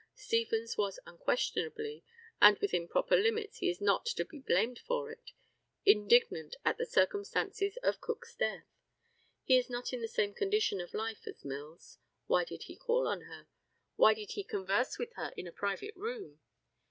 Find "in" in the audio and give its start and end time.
9.93-10.01, 15.37-15.45